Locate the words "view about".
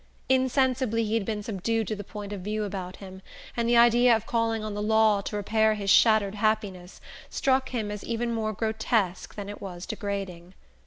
2.41-2.95